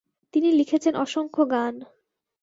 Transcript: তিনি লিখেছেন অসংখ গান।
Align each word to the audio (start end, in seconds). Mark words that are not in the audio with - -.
তিনি 0.33 0.49
লিখেছেন 0.51 0.93
অসংখ 0.95 1.35
গান। 1.51 1.75